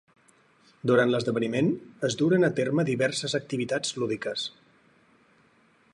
[0.91, 1.69] Durant l'esdeveniment
[2.09, 4.51] es duren a terme diverses activitats lúdiques.